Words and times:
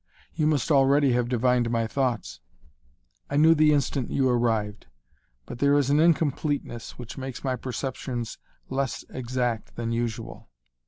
"You 0.33 0.47
must 0.47 0.71
already 0.71 1.11
have 1.11 1.29
divined 1.29 1.69
my 1.69 1.85
thoughts." 1.85 2.39
"I 3.29 3.37
knew 3.37 3.53
the 3.53 3.71
instant 3.71 4.09
you 4.09 4.27
arrived. 4.27 4.87
But 5.45 5.59
there 5.59 5.77
is 5.77 5.91
an 5.91 5.99
incompleteness 5.99 6.97
which 6.97 7.19
makes 7.19 7.43
my 7.43 7.55
perceptions 7.55 8.39
less 8.67 9.05
exact 9.11 9.75
than 9.75 9.91
usual." 9.91 10.49